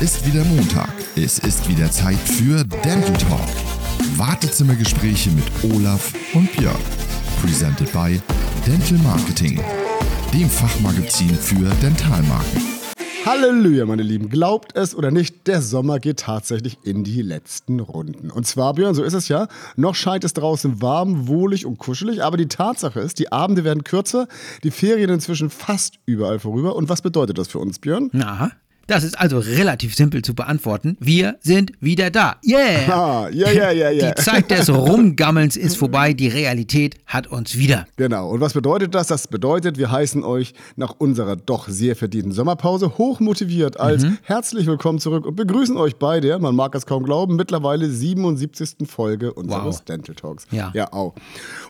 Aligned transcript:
ist 0.00 0.26
wieder 0.26 0.44
Montag. 0.44 0.92
Es 1.16 1.38
ist 1.38 1.68
wieder 1.68 1.90
Zeit 1.90 2.18
für 2.18 2.64
Dental 2.84 3.16
Talk. 3.16 3.40
Wartezimmergespräche 4.16 5.30
mit 5.30 5.44
Olaf 5.72 6.12
und 6.34 6.54
Björn. 6.56 6.76
Presented 7.40 7.90
by 7.92 8.20
Dental 8.66 8.98
Marketing, 8.98 9.58
dem 10.34 10.50
Fachmagazin 10.50 11.34
für 11.34 11.70
Dentalmarken. 11.82 12.60
Halleluja, 13.24 13.86
meine 13.86 14.02
Lieben. 14.02 14.28
Glaubt 14.28 14.76
es 14.76 14.94
oder 14.94 15.10
nicht, 15.10 15.46
der 15.46 15.62
Sommer 15.62 15.98
geht 15.98 16.20
tatsächlich 16.20 16.78
in 16.84 17.02
die 17.02 17.22
letzten 17.22 17.80
Runden. 17.80 18.30
Und 18.30 18.46
zwar, 18.46 18.74
Björn, 18.74 18.94
so 18.94 19.02
ist 19.02 19.14
es 19.14 19.28
ja. 19.28 19.48
Noch 19.76 19.94
scheint 19.94 20.24
es 20.24 20.34
draußen 20.34 20.82
warm, 20.82 21.26
wohlig 21.26 21.64
und 21.64 21.78
kuschelig. 21.78 22.22
Aber 22.22 22.36
die 22.36 22.48
Tatsache 22.48 23.00
ist, 23.00 23.18
die 23.18 23.32
Abende 23.32 23.64
werden 23.64 23.82
kürzer, 23.82 24.28
die 24.62 24.70
Ferien 24.70 25.10
inzwischen 25.10 25.48
fast 25.48 25.94
überall 26.04 26.38
vorüber. 26.38 26.76
Und 26.76 26.88
was 26.90 27.00
bedeutet 27.00 27.38
das 27.38 27.48
für 27.48 27.58
uns, 27.58 27.78
Björn? 27.78 28.10
Na, 28.12 28.52
das 28.86 29.02
ist 29.04 29.18
also 29.18 29.38
relativ 29.38 29.94
simpel 29.94 30.22
zu 30.22 30.34
beantworten. 30.34 30.96
Wir 31.00 31.36
sind 31.40 31.72
wieder 31.80 32.10
da. 32.10 32.36
Yeah! 32.46 32.86
Ah, 32.96 33.28
ja, 33.30 33.50
ja, 33.50 33.70
ja, 33.72 33.90
ja. 33.90 34.12
Die 34.12 34.22
Zeit 34.22 34.50
des 34.50 34.70
Rumgammelns 34.70 35.56
ist 35.56 35.76
vorbei. 35.76 36.12
Die 36.12 36.28
Realität 36.28 36.96
hat 37.06 37.26
uns 37.26 37.56
wieder. 37.58 37.86
Genau. 37.96 38.30
Und 38.30 38.40
was 38.40 38.54
bedeutet 38.54 38.94
das? 38.94 39.08
Das 39.08 39.26
bedeutet, 39.28 39.76
wir 39.78 39.90
heißen 39.90 40.22
euch 40.24 40.54
nach 40.76 40.94
unserer 40.98 41.36
doch 41.36 41.68
sehr 41.68 41.96
verdienten 41.96 42.32
Sommerpause 42.32 42.96
hochmotiviert 42.98 43.78
als 43.80 44.04
Mhm. 44.04 44.18
herzlich 44.22 44.66
willkommen 44.66 44.98
zurück 44.98 45.26
und 45.26 45.34
begrüßen 45.36 45.76
euch 45.76 45.96
bei 45.96 46.20
der, 46.20 46.38
man 46.38 46.54
mag 46.54 46.74
es 46.74 46.86
kaum 46.86 47.02
glauben, 47.04 47.36
mittlerweile 47.36 47.88
77. 47.88 48.86
Folge 48.88 49.32
unseres 49.32 49.64
Wow. 49.78 49.84
Dental 49.84 50.14
Talks. 50.14 50.46
Ja. 50.50 50.70
Ja, 50.74 50.92
auch. 50.92 51.14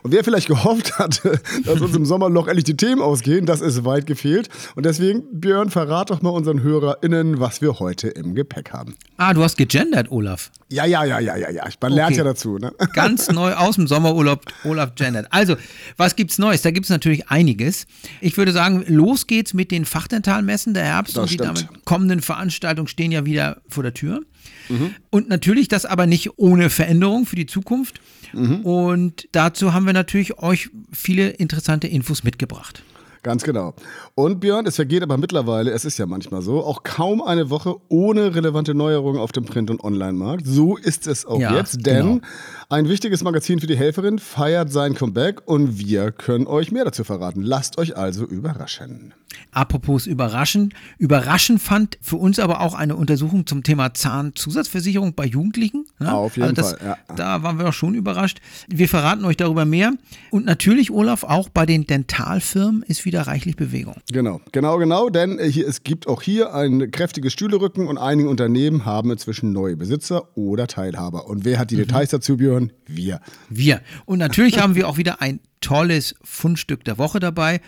Und 0.03 0.11
wer 0.11 0.23
vielleicht 0.23 0.47
gehofft 0.47 0.97
hatte, 0.99 1.39
dass 1.65 1.81
uns 1.81 1.95
im 1.95 2.05
Sommerloch 2.05 2.47
endlich 2.47 2.65
die 2.65 2.77
Themen 2.77 3.01
ausgehen, 3.01 3.45
das 3.45 3.61
ist 3.61 3.83
weit 3.85 4.05
gefehlt. 4.05 4.49
Und 4.75 4.85
deswegen, 4.85 5.23
Björn, 5.31 5.69
verrat 5.69 6.09
doch 6.09 6.21
mal 6.21 6.29
unseren 6.29 6.61
HörerInnen, 7.11 7.39
was 7.39 7.61
wir 7.61 7.79
heute 7.79 8.07
im 8.09 8.35
Gepäck 8.35 8.71
haben. 8.71 8.95
Ah, 9.17 9.33
du 9.33 9.43
hast 9.43 9.57
gegendert, 9.57 10.11
Olaf. 10.11 10.51
Ja, 10.69 10.85
ja, 10.85 11.03
ja, 11.05 11.19
ja, 11.19 11.35
ja, 11.37 11.49
ja. 11.49 11.63
Man 11.81 11.93
lernt 11.93 12.11
Okay. 12.11 12.17
ja 12.19 12.23
dazu, 12.23 12.57
ne? 12.57 12.71
Ganz 12.93 13.29
neu 13.31 13.53
aus 13.53 13.75
dem 13.75 13.87
Sommerurlaub, 13.87 14.45
Olaf 14.63 14.95
gendert. 14.95 15.27
Also, 15.31 15.55
was 15.95 16.15
gibt's 16.15 16.37
Neues? 16.37 16.61
Da 16.61 16.71
gibt's 16.71 16.89
natürlich 16.89 17.29
einiges. 17.29 17.87
Ich 18.21 18.37
würde 18.37 18.51
sagen, 18.51 18.83
los 18.87 19.27
geht's 19.27 19.53
mit 19.53 19.71
den 19.71 19.85
Fachdentalmessen. 19.85 20.73
Der 20.73 20.83
Herbst 20.83 21.15
Das 21.15 21.23
und 21.23 21.29
die 21.31 21.35
stimmt. 21.35 21.57
damit 21.69 21.85
kommenden 21.85 22.21
Veranstaltungen 22.21 22.87
stehen 22.87 23.11
ja 23.11 23.25
wieder 23.25 23.61
vor 23.69 23.83
der 23.83 23.93
Tür. 23.93 24.21
Mhm. 24.69 24.93
Und 25.09 25.29
natürlich 25.29 25.67
das 25.67 25.85
aber 25.85 26.05
nicht 26.07 26.37
ohne 26.37 26.69
Veränderung 26.69 27.25
für 27.25 27.35
die 27.35 27.45
Zukunft. 27.45 28.01
Mhm. 28.33 28.61
Und 28.61 29.29
dazu 29.31 29.73
haben 29.73 29.85
wir 29.85 29.93
natürlich 29.93 30.39
euch 30.39 30.69
viele 30.91 31.29
interessante 31.29 31.87
Infos 31.87 32.23
mitgebracht. 32.23 32.83
Ganz 33.23 33.43
genau. 33.43 33.73
Und 34.15 34.39
Björn, 34.39 34.65
es 34.65 34.75
vergeht 34.75 35.03
aber 35.03 35.17
mittlerweile, 35.17 35.71
es 35.71 35.85
ist 35.85 35.97
ja 35.97 36.05
manchmal 36.05 36.41
so, 36.41 36.63
auch 36.63 36.83
kaum 36.83 37.21
eine 37.21 37.49
Woche 37.49 37.75
ohne 37.89 38.35
relevante 38.35 38.73
Neuerungen 38.73 39.19
auf 39.19 39.31
dem 39.31 39.45
Print- 39.45 39.69
und 39.69 39.83
Online-Markt. 39.83 40.45
So 40.45 40.77
ist 40.77 41.07
es 41.07 41.25
auch 41.25 41.39
Ja, 41.39 41.55
jetzt, 41.55 41.85
denn 41.85 42.05
genau. 42.05 42.19
ein 42.69 42.89
wichtiges 42.89 43.23
Magazin 43.23 43.59
für 43.59 43.67
die 43.67 43.77
Helferin 43.77 44.19
feiert 44.19 44.71
sein 44.71 44.95
Comeback 44.95 45.41
und 45.45 45.79
wir 45.79 46.11
können 46.11 46.47
euch 46.47 46.71
mehr 46.71 46.85
dazu 46.85 47.03
verraten. 47.03 47.41
Lasst 47.41 47.77
euch 47.77 47.97
also 47.97 48.25
überraschen. 48.25 49.13
Apropos 49.51 50.05
überraschen. 50.07 50.73
Überraschend 50.97 51.61
fand 51.61 51.97
für 52.01 52.15
uns 52.17 52.39
aber 52.39 52.61
auch 52.61 52.73
eine 52.73 52.95
Untersuchung 52.95 53.45
zum 53.45 53.63
Thema 53.63 53.93
Zahnzusatzversicherung 53.93 55.13
bei 55.15 55.25
Jugendlichen. 55.25 55.85
ne? 55.99 56.13
Auf 56.13 56.37
jeden 56.37 56.53
das, 56.55 56.73
Fall, 56.73 56.97
ja. 57.09 57.15
Da 57.15 57.43
waren 57.43 57.57
wir 57.59 57.67
auch 57.69 57.73
schon 57.73 57.93
überrascht. 57.95 58.39
Wir 58.67 58.87
verraten 58.87 59.25
euch 59.25 59.37
darüber 59.37 59.65
mehr. 59.65 59.93
Und 60.31 60.45
natürlich, 60.45 60.91
Olaf, 60.91 61.23
auch 61.23 61.49
bei 61.49 61.65
den 61.65 61.85
Dentalfirmen 61.87 62.83
ist 62.83 63.05
wieder 63.05 63.21
reichlich 63.27 63.55
Bewegung. 63.55 63.95
Genau, 64.11 64.41
genau, 64.51 64.77
genau, 64.77 65.09
denn 65.09 65.39
äh, 65.39 65.49
hier, 65.51 65.67
es 65.67 65.83
gibt 65.83 66.07
auch 66.07 66.21
hier 66.21 66.53
ein 66.53 66.91
kräftiges 66.91 67.33
Stühlerücken 67.33 67.87
und 67.87 67.97
einige 67.97 68.29
Unternehmen 68.29 68.85
haben 68.85 69.11
inzwischen 69.11 69.51
neue 69.51 69.75
Besitzer 69.77 70.37
oder 70.37 70.67
Teilhaber. 70.67 71.27
Und 71.27 71.45
wer 71.45 71.59
hat 71.59 71.71
die 71.71 71.75
Mhm. 71.75 71.81
Details 71.81 72.09
dazu, 72.11 72.37
Björn? 72.37 72.71
Wir. 72.85 73.19
Wir. 73.49 73.81
Und 74.05 74.19
natürlich 74.19 74.59
haben 74.59 74.75
wir 74.75 74.87
auch 74.87 74.97
wieder 74.97 75.21
ein 75.21 75.39
tolles 75.59 76.15
Fundstück 76.23 76.83
der 76.85 76.97
Woche 76.97 77.19
dabei. 77.19 77.61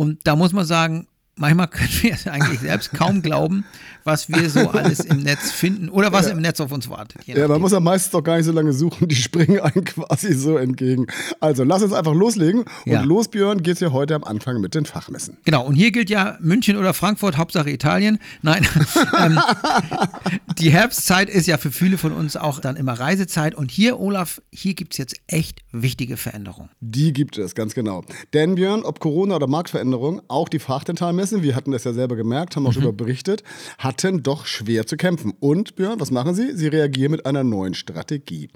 Und 0.00 0.26
da 0.26 0.34
muss 0.34 0.54
man 0.54 0.64
sagen, 0.64 1.08
manchmal 1.40 1.68
können 1.68 1.88
wir 2.02 2.12
es 2.12 2.26
eigentlich 2.28 2.60
selbst 2.60 2.92
kaum 2.92 3.22
glauben, 3.22 3.64
was 4.04 4.28
wir 4.28 4.48
so 4.48 4.70
alles 4.70 5.00
im 5.00 5.18
Netz 5.20 5.50
finden 5.50 5.88
oder 5.88 6.12
was 6.12 6.28
im 6.28 6.40
Netz 6.40 6.60
auf 6.60 6.70
uns 6.72 6.88
wartet. 6.88 7.26
Ja, 7.26 7.48
man 7.48 7.60
muss 7.60 7.72
ja 7.72 7.80
meistens 7.80 8.12
doch 8.12 8.22
gar 8.22 8.36
nicht 8.36 8.46
so 8.46 8.52
lange 8.52 8.72
suchen, 8.72 9.08
die 9.08 9.14
springen 9.16 9.60
einem 9.60 9.84
quasi 9.84 10.32
so 10.34 10.56
entgegen. 10.56 11.06
Also 11.40 11.64
lass 11.64 11.82
uns 11.82 11.92
einfach 11.92 12.14
loslegen. 12.14 12.60
Und 12.60 12.92
Ja. 12.92 13.02
los, 13.02 13.28
Björn, 13.28 13.62
geht's 13.62 13.80
ja 13.80 13.90
heute 13.92 14.14
am 14.14 14.24
Anfang 14.24 14.60
mit 14.60 14.74
den 14.74 14.86
Fachmessen. 14.86 15.36
Genau, 15.44 15.64
und 15.66 15.74
hier 15.74 15.90
gilt 15.90 16.10
ja 16.10 16.38
München 16.40 16.76
oder 16.76 16.94
Frankfurt, 16.94 17.36
Hauptsache 17.36 17.70
Italien. 17.70 18.18
Nein, 18.42 18.66
ähm, 19.18 19.38
die 20.58 20.70
Herbstzeit 20.70 21.28
ist 21.30 21.46
ja 21.46 21.58
für 21.58 21.70
viele 21.70 21.98
von 21.98 22.12
uns 22.12 22.36
auch 22.36 22.60
dann 22.60 22.76
immer 22.76 22.92
Reisezeit. 22.94 23.54
Und 23.54 23.70
hier, 23.70 23.98
Olaf, 23.98 24.40
hier 24.52 24.74
gibt 24.74 24.94
es 24.94 24.98
jetzt 24.98 25.16
echt 25.26 25.62
wichtige 25.72 26.16
Veränderungen. 26.16 26.68
Die 26.80 27.12
gibt 27.12 27.38
es, 27.38 27.54
ganz 27.54 27.74
genau. 27.74 28.04
Denn 28.34 28.54
Björn, 28.56 28.82
ob 28.82 29.00
Corona 29.00 29.36
oder 29.36 29.46
Marktveränderung, 29.46 30.22
auch 30.28 30.48
die 30.48 30.58
Fachdentalmessen, 31.30 31.42
wir 31.42 31.56
hatten 31.56 31.70
das 31.72 31.84
ja 31.84 31.92
selber 31.92 32.16
gemerkt, 32.16 32.56
haben 32.56 32.66
auch 32.66 32.70
Mhm. 32.70 32.74
darüber 32.82 32.92
berichtet, 32.92 33.42
hatten 33.78 34.22
doch 34.22 34.46
schwer 34.46 34.86
zu 34.86 34.96
kämpfen. 34.96 35.32
Und 35.40 35.76
Björn, 35.76 36.00
was 36.00 36.10
machen 36.10 36.34
sie? 36.34 36.56
Sie 36.56 36.68
reagieren 36.68 37.12
mit 37.12 37.26
einer 37.26 37.44
neuen 37.44 37.74
Strategie. 37.74 38.48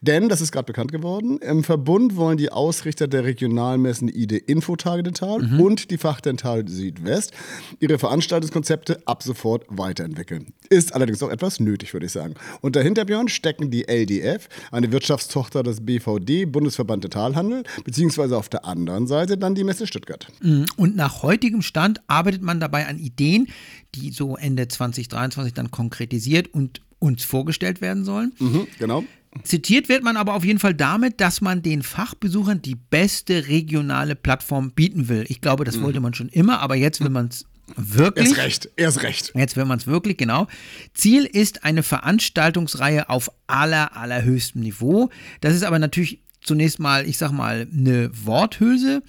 Denn, 0.00 0.28
das 0.28 0.40
ist 0.40 0.52
gerade 0.52 0.66
bekannt 0.66 0.92
geworden, 0.92 1.38
im 1.38 1.64
Verbund 1.64 2.16
wollen 2.16 2.36
die 2.38 2.50
Ausrichter 2.50 3.06
der 3.08 3.24
Regionalmessen 3.24 4.08
IDE 4.08 4.38
Infotage 4.38 5.02
Dental 5.02 5.40
Mhm. 5.42 5.60
und 5.60 5.90
die 5.90 5.98
Fachdental 5.98 6.66
Südwest 6.68 7.32
ihre 7.80 7.98
Veranstaltungskonzepte 7.98 9.02
ab 9.06 9.22
sofort 9.22 9.64
weiterentwickeln. 9.68 10.52
Ist 10.70 10.94
allerdings 10.94 11.22
auch 11.22 11.30
etwas 11.30 11.60
nötig, 11.60 11.92
würde 11.92 12.06
ich 12.06 12.12
sagen. 12.12 12.34
Und 12.60 12.76
dahinter, 12.76 13.04
Björn, 13.04 13.28
stecken 13.28 13.70
die 13.70 13.86
LDF, 13.88 14.48
eine 14.70 14.90
Wirtschaftstochter 14.92 15.62
des 15.62 15.84
BVD, 15.84 16.44
Bundesverband 16.46 17.04
Dentalhandel, 17.04 17.64
beziehungsweise 17.84 18.36
auf 18.36 18.48
der 18.48 18.64
anderen 18.64 19.06
Seite 19.06 19.36
dann 19.36 19.54
die 19.54 19.64
Messe 19.64 19.86
Stuttgart. 19.86 20.28
Und 20.76 20.96
nach 20.96 21.22
heutigem 21.22 21.62
Stand 21.62 22.00
arbeitet 22.12 22.42
man 22.42 22.60
dabei 22.60 22.86
an 22.86 22.98
Ideen, 22.98 23.48
die 23.94 24.10
so 24.10 24.36
Ende 24.36 24.68
2023 24.68 25.54
dann 25.54 25.70
konkretisiert 25.70 26.48
und 26.48 26.82
uns 26.98 27.24
vorgestellt 27.24 27.80
werden 27.80 28.04
sollen. 28.04 28.32
Mhm, 28.38 28.66
genau. 28.78 29.04
Zitiert 29.44 29.88
wird 29.88 30.04
man 30.04 30.18
aber 30.18 30.34
auf 30.34 30.44
jeden 30.44 30.58
Fall 30.58 30.74
damit, 30.74 31.20
dass 31.22 31.40
man 31.40 31.62
den 31.62 31.82
Fachbesuchern 31.82 32.60
die 32.60 32.74
beste 32.74 33.48
regionale 33.48 34.14
Plattform 34.14 34.72
bieten 34.72 35.08
will. 35.08 35.24
Ich 35.28 35.40
glaube, 35.40 35.64
das 35.64 35.80
wollte 35.80 36.00
man 36.00 36.12
schon 36.12 36.28
immer, 36.28 36.60
aber 36.60 36.76
jetzt 36.76 37.00
will 37.00 37.08
man 37.08 37.28
es 37.28 37.46
wirklich. 37.76 38.28
Erst 38.28 38.36
recht, 38.36 38.70
erst 38.76 39.02
recht. 39.02 39.32
Jetzt 39.34 39.56
will 39.56 39.64
man 39.64 39.78
es 39.78 39.86
wirklich, 39.86 40.18
genau. 40.18 40.48
Ziel 40.92 41.24
ist 41.24 41.64
eine 41.64 41.82
Veranstaltungsreihe 41.82 43.08
auf 43.08 43.30
aller, 43.46 43.96
allerhöchstem 43.96 44.60
Niveau. 44.60 45.08
Das 45.40 45.54
ist 45.54 45.62
aber 45.62 45.78
natürlich 45.78 46.20
zunächst 46.42 46.78
mal, 46.78 47.08
ich 47.08 47.16
sag 47.16 47.32
mal, 47.32 47.66
eine 47.72 48.10
Worthülse, 48.24 49.02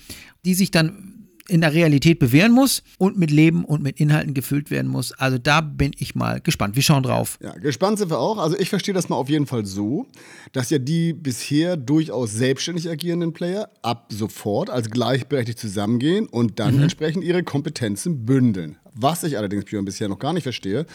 die 0.46 0.54
sich 0.54 0.72
dann 0.72 1.13
in 1.50 1.62
der 1.62 1.74
Realität 1.74 2.20
bewähren 2.20 2.52
muss 2.52 2.84
und 2.98 3.18
mit 3.18 3.32
Leben 3.32 3.66
und 3.66 3.84
mit 3.84 4.00
Inhalten 4.00 4.34
gefüllt 4.34 4.72
werden 4.72 4.90
muss. 4.90 5.12
Also 5.14 5.38
da 5.38 5.62
bin 5.62 5.92
ich 5.98 6.16
mal 6.16 6.40
gespannt. 6.40 6.76
Wir 6.76 6.84
schauen 6.84 7.04
drauf. 7.04 7.38
Ja, 7.42 7.54
gespannt 7.54 8.00
sind 8.00 8.10
wir 8.10 8.20
auch. 8.20 8.38
Also 8.38 8.58
ich 8.58 8.70
verstehe 8.70 8.94
das 8.94 9.10
mal 9.10 9.18
auf 9.18 9.30
jeden 9.30 9.46
Fall 9.46 9.66
so, 9.66 10.08
dass 10.54 10.70
ja 10.70 10.80
die 10.80 11.14
bisher 11.14 11.76
durchaus 11.76 12.32
selbstständig 12.32 12.90
agierenden 12.90 13.34
Player 13.34 13.70
ab 13.82 14.08
sofort 14.12 14.70
als 14.70 14.90
gleichberechtigt 14.90 15.60
zusammengehen 15.60 16.28
und 16.28 16.60
dann 16.60 16.82
entsprechend 16.82 17.24
ihre 17.24 17.44
Kompetenzen 17.44 18.26
bündeln. 18.26 18.78
Was 18.96 19.24
ich 19.24 19.38
allerdings, 19.38 19.66
Björn, 19.66 19.86
bisher 19.86 20.08
noch 20.08 20.20
gar 20.20 20.34
nicht 20.34 20.44
verstehe, 20.44 20.86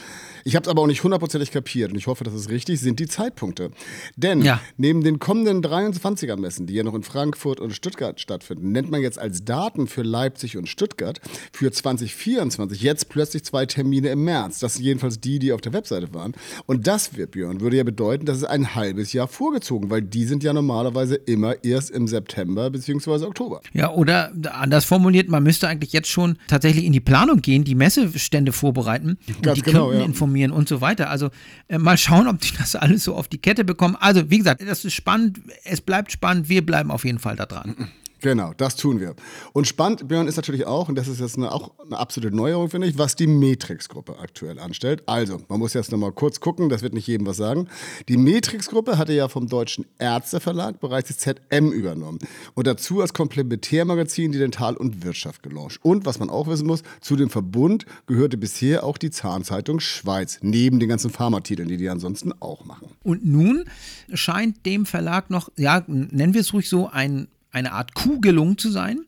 ich 0.44 0.54
habe 0.56 0.64
es 0.64 0.68
aber 0.68 0.82
auch 0.82 0.86
nicht 0.86 1.02
hundertprozentig 1.02 1.50
kapiert 1.50 1.90
und 1.92 1.98
ich 1.98 2.06
hoffe, 2.06 2.24
das 2.24 2.34
ist 2.34 2.48
richtig, 2.48 2.80
sind 2.80 3.00
die 3.00 3.06
Zeitpunkte. 3.08 3.70
Denn 4.16 4.42
Ja. 4.42 4.60
neben 4.76 5.02
den 5.02 5.18
kommenden 5.18 5.62
23er-Messen, 5.62 6.66
die 6.66 6.74
ja 6.74 6.82
noch 6.84 6.94
in 6.94 7.02
Frankfurt 7.02 7.60
und 7.60 7.72
Stuttgart 7.72 8.20
stattfinden, 8.20 8.72
nennt 8.72 8.90
man 8.90 9.00
jetzt 9.02 9.18
als 9.18 9.44
Daten 9.44 9.86
für 9.86 10.02
Leipzig 10.02 10.56
und 10.56 10.68
Stuttgart 10.68 11.20
für 11.52 11.70
2024 11.72 12.80
jetzt 12.82 13.08
plötzlich 13.08 13.44
zwei 13.44 13.66
Termine 13.66 14.08
im 14.10 14.24
März. 14.24 14.58
Das 14.60 14.74
sind 14.74 14.84
jedenfalls 14.84 15.20
die, 15.20 15.38
die 15.38 15.52
auf 15.52 15.60
der 15.60 15.72
Webseite 15.72 16.12
waren. 16.14 16.32
Und 16.66 16.86
das, 16.86 17.16
wird, 17.16 17.32
Björn, 17.32 17.60
würde 17.60 17.76
ja 17.76 17.84
bedeuten, 17.84 18.26
das 18.26 18.38
ist 18.38 18.44
ein 18.44 18.74
halbes 18.74 19.12
Jahr 19.12 19.28
vorgezogen, 19.28 19.90
weil 19.90 20.02
die 20.02 20.24
sind 20.24 20.42
ja 20.42 20.52
normalerweise 20.52 21.14
immer 21.16 21.62
erst 21.64 21.90
im 21.90 22.06
September 22.08 22.70
bzw. 22.70 23.24
Oktober. 23.26 23.60
Ja, 23.72 23.90
oder 23.92 24.32
anders 24.52 24.84
formuliert, 24.84 25.28
man 25.28 25.42
müsste 25.42 25.68
eigentlich 25.68 25.92
jetzt 25.92 26.08
schon 26.08 26.38
tatsächlich 26.46 26.84
in 26.84 26.92
die 26.92 27.00
Planung 27.00 27.40
gehen, 27.40 27.64
die 27.64 27.74
Messestände 27.88 28.52
vorbereiten 28.52 29.18
und 29.28 29.42
Ganz 29.42 29.56
die 29.56 29.62
genau, 29.62 29.86
Kunden 29.86 30.00
ja. 30.00 30.06
informieren 30.06 30.50
und 30.50 30.68
so 30.68 30.80
weiter. 30.80 31.08
Also 31.10 31.30
äh, 31.68 31.78
mal 31.78 31.96
schauen, 31.96 32.28
ob 32.28 32.40
die 32.40 32.52
das 32.58 32.76
alles 32.76 33.04
so 33.04 33.14
auf 33.14 33.28
die 33.28 33.38
Kette 33.38 33.64
bekommen. 33.64 33.96
Also 33.98 34.30
wie 34.30 34.38
gesagt, 34.38 34.62
das 34.66 34.84
ist 34.84 34.94
spannend, 34.94 35.40
es 35.64 35.80
bleibt 35.80 36.12
spannend, 36.12 36.48
wir 36.48 36.64
bleiben 36.64 36.90
auf 36.90 37.04
jeden 37.04 37.18
Fall 37.18 37.36
da 37.36 37.46
dran. 37.46 37.88
Genau, 38.20 38.52
das 38.56 38.74
tun 38.74 38.98
wir. 38.98 39.14
Und 39.52 39.68
spannend, 39.68 40.08
Björn, 40.08 40.26
ist 40.26 40.36
natürlich 40.36 40.66
auch, 40.66 40.88
und 40.88 40.96
das 40.96 41.06
ist 41.06 41.20
jetzt 41.20 41.36
eine, 41.36 41.52
auch 41.52 41.72
eine 41.84 41.98
absolute 41.98 42.34
Neuerung, 42.34 42.68
finde 42.68 42.88
ich, 42.88 42.98
was 42.98 43.14
die 43.14 43.28
Matrix-Gruppe 43.28 44.18
aktuell 44.18 44.58
anstellt. 44.58 45.02
Also, 45.06 45.40
man 45.48 45.60
muss 45.60 45.72
jetzt 45.74 45.92
nochmal 45.92 46.12
kurz 46.12 46.40
gucken, 46.40 46.68
das 46.68 46.82
wird 46.82 46.94
nicht 46.94 47.06
jedem 47.06 47.26
was 47.26 47.36
sagen. 47.36 47.68
Die 48.08 48.16
Matrix-Gruppe 48.16 48.98
hatte 48.98 49.12
ja 49.12 49.28
vom 49.28 49.46
Deutschen 49.46 49.86
Ärzteverlag 49.98 50.80
bereits 50.80 51.08
die 51.08 51.16
ZM 51.16 51.70
übernommen 51.70 52.18
und 52.54 52.66
dazu 52.66 53.00
als 53.00 53.14
Komplementärmagazin 53.14 54.32
die 54.32 54.38
Dental- 54.38 54.76
und 54.76 55.04
Wirtschaft 55.04 55.42
gelauncht. 55.42 55.78
Und 55.82 56.04
was 56.04 56.18
man 56.18 56.28
auch 56.28 56.48
wissen 56.48 56.66
muss, 56.66 56.82
zu 57.00 57.14
dem 57.14 57.30
Verbund 57.30 57.86
gehörte 58.06 58.36
bisher 58.36 58.82
auch 58.82 58.98
die 58.98 59.10
Zahnzeitung 59.10 59.78
Schweiz, 59.78 60.38
neben 60.42 60.80
den 60.80 60.88
ganzen 60.88 61.10
Pharmatiteln, 61.10 61.68
die 61.68 61.76
die 61.76 61.88
ansonsten 61.88 62.32
auch 62.40 62.64
machen. 62.64 62.88
Und 63.04 63.24
nun 63.24 63.64
scheint 64.12 64.66
dem 64.66 64.86
Verlag 64.86 65.30
noch, 65.30 65.50
ja, 65.56 65.84
nennen 65.86 66.34
wir 66.34 66.40
es 66.40 66.52
ruhig 66.52 66.68
so, 66.68 66.88
ein 66.88 67.28
eine 67.58 67.72
Art 67.72 67.94
Coup 67.94 68.20
gelungen 68.22 68.58
zu 68.58 68.70
sein. 68.70 69.00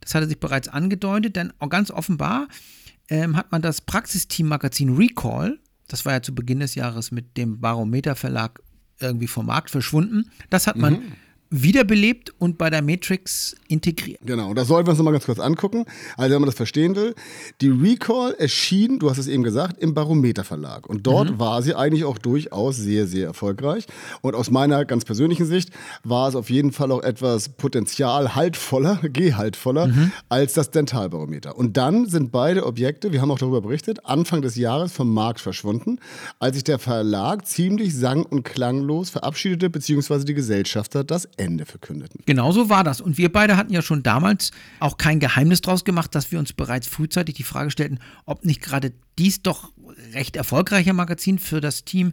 Das 0.00 0.14
hatte 0.14 0.26
sich 0.26 0.40
bereits 0.40 0.68
angedeutet, 0.68 1.36
denn 1.36 1.52
ganz 1.68 1.90
offenbar 1.90 2.48
ähm, 3.08 3.36
hat 3.36 3.52
man 3.52 3.62
das 3.62 3.80
Praxisteam-Magazin 3.80 4.96
Recall, 4.96 5.58
das 5.88 6.04
war 6.04 6.14
ja 6.14 6.22
zu 6.22 6.34
Beginn 6.34 6.60
des 6.60 6.74
Jahres 6.74 7.10
mit 7.10 7.36
dem 7.36 7.60
Barometer 7.60 8.16
Verlag 8.16 8.60
irgendwie 9.00 9.26
vom 9.26 9.46
Markt 9.46 9.70
verschwunden, 9.70 10.30
das 10.50 10.66
hat 10.66 10.76
man 10.76 10.94
mhm 10.94 11.12
wiederbelebt 11.50 12.34
und 12.38 12.58
bei 12.58 12.70
der 12.70 12.82
Matrix 12.82 13.56
integriert. 13.68 14.20
Genau, 14.24 14.50
und 14.50 14.56
das 14.56 14.68
sollten 14.68 14.86
wir 14.86 14.90
uns 14.90 14.98
nochmal 14.98 15.14
ganz 15.14 15.24
kurz 15.24 15.38
angucken. 15.38 15.84
Also, 16.16 16.34
wenn 16.34 16.42
man 16.42 16.48
das 16.48 16.56
verstehen 16.56 16.94
will, 16.94 17.14
die 17.60 17.68
Recall 17.68 18.34
erschien, 18.38 18.98
du 18.98 19.10
hast 19.10 19.18
es 19.18 19.28
eben 19.28 19.42
gesagt, 19.42 19.80
im 19.82 19.94
Barometer 19.94 20.44
Verlag. 20.44 20.88
Und 20.88 21.06
dort 21.06 21.32
mhm. 21.32 21.38
war 21.38 21.62
sie 21.62 21.74
eigentlich 21.74 22.04
auch 22.04 22.18
durchaus 22.18 22.76
sehr, 22.76 23.06
sehr 23.06 23.26
erfolgreich. 23.26 23.86
Und 24.20 24.34
aus 24.34 24.50
meiner 24.50 24.84
ganz 24.84 25.04
persönlichen 25.04 25.46
Sicht 25.46 25.70
war 26.04 26.28
es 26.28 26.34
auf 26.34 26.50
jeden 26.50 26.72
Fall 26.72 26.92
auch 26.92 27.02
etwas 27.02 27.48
potenzialhaltvoller, 27.48 29.00
gehaltvoller 29.12 29.88
mhm. 29.88 30.12
als 30.28 30.52
das 30.52 30.70
Dentalbarometer. 30.70 31.56
Und 31.56 31.76
dann 31.76 32.06
sind 32.06 32.30
beide 32.30 32.66
Objekte, 32.66 33.12
wir 33.12 33.22
haben 33.22 33.30
auch 33.30 33.38
darüber 33.38 33.62
berichtet, 33.62 34.04
Anfang 34.04 34.42
des 34.42 34.56
Jahres 34.56 34.92
vom 34.92 35.12
Markt 35.12 35.40
verschwunden, 35.40 35.98
als 36.38 36.56
sich 36.56 36.64
der 36.64 36.78
Verlag 36.78 37.46
ziemlich 37.46 37.94
sang- 37.94 38.24
und 38.24 38.42
klanglos 38.42 39.10
verabschiedete, 39.10 39.70
beziehungsweise 39.70 40.24
die 40.24 40.34
Gesellschafter 40.34 41.04
das 41.04 41.28
Ende 41.38 41.66
verkündeten. 41.66 42.20
Genau 42.26 42.52
so 42.52 42.68
war 42.68 42.84
das. 42.84 43.00
Und 43.00 43.18
wir 43.18 43.32
beide 43.32 43.56
hatten 43.56 43.72
ja 43.72 43.82
schon 43.82 44.02
damals 44.02 44.50
auch 44.80 44.96
kein 44.96 45.20
Geheimnis 45.20 45.60
draus 45.60 45.84
gemacht, 45.84 46.14
dass 46.14 46.32
wir 46.32 46.38
uns 46.38 46.52
bereits 46.52 46.86
frühzeitig 46.86 47.34
die 47.36 47.42
Frage 47.42 47.70
stellten, 47.70 48.00
ob 48.24 48.44
nicht 48.44 48.62
gerade 48.62 48.92
dies 49.18 49.42
doch 49.42 49.72
recht 50.12 50.36
erfolgreicher 50.36 50.92
Magazin 50.92 51.38
für 51.38 51.60
das 51.60 51.84
Team 51.84 52.12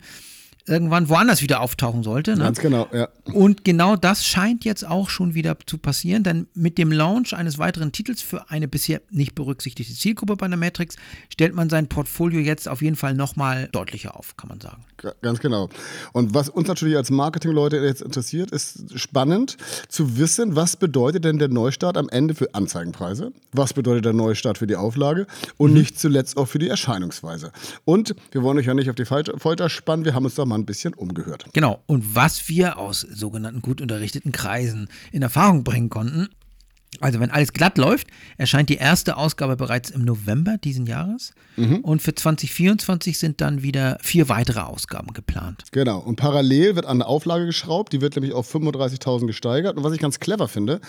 irgendwann 0.67 1.09
woanders 1.09 1.41
wieder 1.41 1.61
auftauchen 1.61 2.03
sollte. 2.03 2.31
Ne? 2.31 2.43
Ganz 2.43 2.59
genau, 2.59 2.87
ja. 2.91 3.07
Und 3.25 3.63
genau 3.63 3.95
das 3.95 4.25
scheint 4.25 4.65
jetzt 4.65 4.87
auch 4.87 5.09
schon 5.09 5.35
wieder 5.35 5.57
zu 5.65 5.77
passieren, 5.77 6.23
denn 6.23 6.47
mit 6.55 6.77
dem 6.77 6.91
Launch 6.91 7.35
eines 7.35 7.59
weiteren 7.59 7.91
Titels 7.91 8.21
für 8.21 8.49
eine 8.49 8.67
bisher 8.67 9.01
nicht 9.11 9.35
berücksichtigte 9.35 9.93
Zielgruppe 9.93 10.35
bei 10.35 10.47
der 10.47 10.57
Matrix 10.57 10.95
stellt 11.29 11.53
man 11.53 11.69
sein 11.69 11.87
Portfolio 11.87 12.39
jetzt 12.39 12.67
auf 12.67 12.81
jeden 12.81 12.95
Fall 12.95 13.13
nochmal 13.13 13.69
deutlicher 13.71 14.17
auf, 14.17 14.37
kann 14.37 14.49
man 14.49 14.59
sagen. 14.59 14.83
Ganz 15.21 15.39
genau. 15.39 15.69
Und 16.13 16.33
was 16.33 16.49
uns 16.49 16.67
natürlich 16.67 16.97
als 16.97 17.11
Marketingleute 17.11 17.77
jetzt 17.77 18.01
interessiert, 18.01 18.49
ist 18.51 18.97
spannend 18.99 19.57
zu 19.87 20.17
wissen, 20.17 20.55
was 20.55 20.77
bedeutet 20.77 21.25
denn 21.25 21.37
der 21.37 21.49
Neustart 21.49 21.97
am 21.97 22.09
Ende 22.09 22.33
für 22.33 22.55
Anzeigenpreise? 22.55 23.31
Was 23.51 23.73
bedeutet 23.73 24.05
der 24.05 24.13
Neustart 24.13 24.57
für 24.57 24.67
die 24.67 24.75
Auflage? 24.75 25.27
Und 25.57 25.71
mhm. 25.71 25.77
nicht 25.77 25.99
zuletzt 25.99 26.37
auch 26.37 26.47
für 26.47 26.59
die 26.59 26.69
Erscheinungsweise. 26.69 27.51
Und 27.83 28.15
wir 28.31 28.41
wollen 28.41 28.57
euch 28.57 28.65
ja 28.65 28.73
nicht 28.73 28.89
auf 28.89 28.95
die 28.95 29.05
Folter 29.05 29.69
spannen, 29.69 30.05
wir 30.05 30.15
haben 30.15 30.25
uns 30.25 30.35
da 30.35 30.45
mal 30.45 30.54
mal 30.55 30.61
ein 30.61 30.65
bisschen 30.65 30.93
umgehört. 30.93 31.45
Genau. 31.53 31.81
Und 31.85 32.15
was 32.15 32.47
wir 32.49 32.77
aus 32.77 33.01
sogenannten 33.01 33.61
gut 33.61 33.81
unterrichteten 33.81 34.31
Kreisen 34.31 34.89
in 35.11 35.21
Erfahrung 35.21 35.63
bringen 35.63 35.89
konnten, 35.89 36.29
also 37.01 37.19
wenn 37.19 37.31
alles 37.31 37.53
glatt 37.53 37.77
läuft, 37.77 38.07
erscheint 38.37 38.69
die 38.69 38.77
erste 38.77 39.17
Ausgabe 39.17 39.55
bereits 39.55 39.89
im 39.89 40.05
November 40.05 40.57
diesen 40.57 40.85
Jahres. 40.85 41.33
Mhm. 41.55 41.77
Und 41.77 42.01
für 42.01 42.13
2024 42.13 43.17
sind 43.17 43.41
dann 43.41 43.63
wieder 43.63 43.97
vier 44.01 44.29
weitere 44.29 44.61
Ausgaben 44.61 45.13
geplant. 45.13 45.63
Genau. 45.71 45.99
Und 45.99 46.15
parallel 46.17 46.75
wird 46.75 46.85
an 46.85 46.99
der 46.99 47.07
Auflage 47.07 47.45
geschraubt. 47.45 47.93
Die 47.93 48.01
wird 48.01 48.15
nämlich 48.15 48.33
auf 48.33 48.53
35.000 48.53 49.27
gesteigert. 49.27 49.77
Und 49.77 49.83
was 49.83 49.93
ich 49.93 49.99
ganz 49.99 50.19
clever 50.19 50.47
finde, 50.47 50.81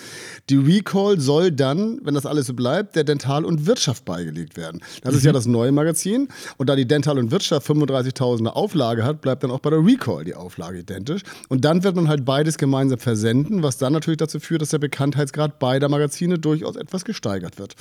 die 0.51 0.57
Recall 0.57 1.21
soll 1.21 1.53
dann, 1.53 2.01
wenn 2.03 2.15
das 2.15 2.27
alles 2.27 2.47
so 2.47 2.55
bleibt, 2.55 2.97
der 2.97 3.05
Dental 3.05 3.45
und 3.45 3.67
Wirtschaft 3.67 4.05
beigelegt 4.05 4.57
werden. 4.57 4.81
Das 5.03 5.13
mhm. 5.13 5.19
ist 5.19 5.25
ja 5.25 5.33
das 5.33 5.47
neue 5.47 5.73
Magazin. 5.73 6.29
Und 6.57 6.69
da 6.69 6.77
die 6.77 6.87
Dental 6.87 7.19
und 7.19 7.31
Wirtschaft 7.31 7.69
35.000 7.69 8.47
Auflage 8.47 9.05
hat, 9.05 9.21
bleibt 9.21 9.43
dann 9.43 9.51
auch 9.51 9.61
bei 9.61 9.71
der 9.71 9.85
Recall 9.85 10.25
die 10.25 10.35
Auflage 10.35 10.81
identisch. 10.81 11.23
Und 11.49 11.65
dann 11.65 11.83
wird 11.85 11.97
man 11.97 12.09
halt 12.09 12.25
beides 12.25 12.59
gemeinsam 12.59 12.99
versenden, 12.99 13.63
was 13.63 13.79
dann 13.79 13.93
natürlich 13.93 14.19
dazu 14.19 14.41
führt, 14.41 14.63
dass 14.63 14.71
der 14.71 14.79
Bekanntheitsgrad 14.79 15.59
beider 15.59 15.89
Magazine 15.97 16.39
durchaus 16.39 16.77
etwas 16.77 17.05
gesteigert 17.05 17.59
wird. 17.59 17.75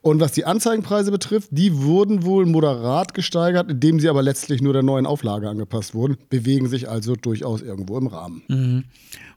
Und 0.00 0.20
was 0.20 0.32
die 0.32 0.44
Anzeigenpreise 0.44 1.10
betrifft, 1.10 1.48
die 1.50 1.76
wurden 1.76 2.24
wohl 2.24 2.46
moderat 2.46 3.14
gesteigert, 3.14 3.70
indem 3.70 3.98
sie 3.98 4.08
aber 4.08 4.22
letztlich 4.22 4.62
nur 4.62 4.72
der 4.72 4.82
neuen 4.82 5.06
Auflage 5.06 5.48
angepasst 5.48 5.94
wurden, 5.94 6.16
bewegen 6.30 6.68
sich 6.68 6.88
also 6.88 7.16
durchaus 7.16 7.62
irgendwo 7.62 7.98
im 7.98 8.06
Rahmen. 8.06 8.42
Mhm. 8.48 8.84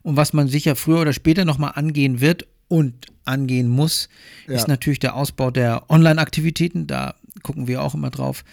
Und 0.02 0.16
was 0.16 0.32
man 0.32 0.48
sicher 0.48 0.76
früher 0.76 1.00
oder 1.00 1.12
später 1.12 1.44
nochmal 1.44 1.72
angehen 1.74 2.20
wird 2.20 2.46
und 2.68 3.06
angehen 3.24 3.68
muss, 3.68 4.08
ja. 4.46 4.54
ist 4.54 4.68
natürlich 4.68 5.00
der 5.00 5.16
Ausbau 5.16 5.50
der 5.50 5.90
Online-Aktivitäten. 5.90 6.86
Da 6.86 7.14
gucken 7.42 7.66
wir 7.66 7.82
auch 7.82 7.94
immer 7.94 8.10
drauf. 8.10 8.44